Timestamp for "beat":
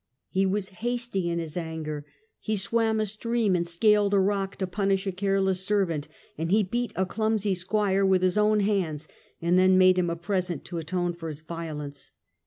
6.63-6.91